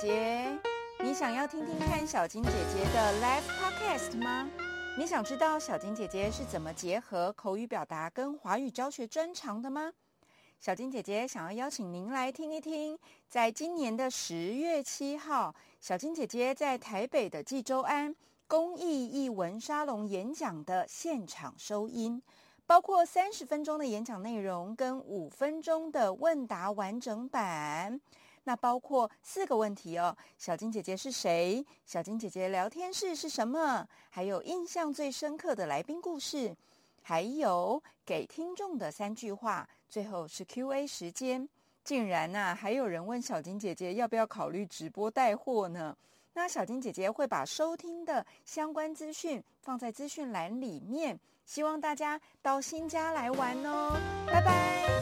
[0.00, 0.58] 姐，
[1.04, 4.48] 你想要听听看小金姐姐的 live podcast 吗？
[4.96, 9.92] 你想知道小金姐姐是怎么结合口语表达跟华语教学专长的吗？
[10.58, 12.98] 小金姐姐想要邀请您来听一听，
[13.28, 22.22] 在今年的十月七号，小金姐姐在台北的济州安公益译文沙龙演讲的现场收音，
[22.64, 28.00] 包括三十分钟的演讲内容跟五分钟的问答完整版。
[28.44, 31.64] 那包括四个问题哦：小金姐姐是谁？
[31.84, 33.86] 小金姐姐聊天室是什么？
[34.08, 36.56] 还有印象最深刻的来宾故事，
[37.02, 39.68] 还有给听众的三句话。
[39.88, 41.48] 最后是 Q&A 时间。
[41.82, 45.96] 竟然呐，还有人问小金姐姐要不要考虑直播带货呢？
[46.34, 53.98] 那小金姐姐会把收听的相关资讯放在资讯栏里面，希望大家到新家来玩哦。
[54.26, 54.99] 拜拜。